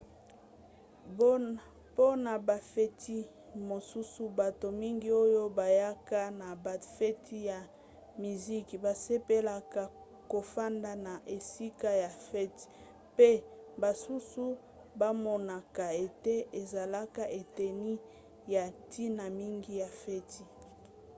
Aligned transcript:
mpona 1.93 2.31
bafeti 2.47 3.17
mosusu 3.69 4.23
bato 4.39 4.67
mingi 4.81 5.09
oyo 5.23 5.43
bayaka 5.57 6.19
na 6.39 6.47
bafeti 6.65 7.37
ya 7.49 7.59
miziki 8.21 8.75
basepelaka 8.85 9.81
kofanda 10.31 10.91
na 11.05 11.13
esika 11.37 11.89
ya 12.03 12.09
fete 12.27 12.63
mpe 13.13 13.29
basusu 13.81 14.45
bamonaka 14.99 15.85
ete 16.05 16.35
ezalaka 16.61 17.23
eteni 17.39 17.93
ya 18.53 18.63
ntina 18.73 19.25
mingi 19.39 19.73
ya 19.81 19.89
feti 20.01 20.43